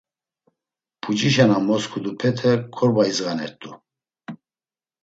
Pucişa 1.01 1.45
na 1.49 1.57
mosǩudupete 1.67 2.51
korba 2.75 3.03
idzğanert̆u. 3.09 3.71